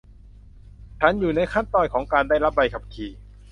[0.99, 3.11] ฉันอยู่ในขั้นตอนของการได้รับใบขับขี่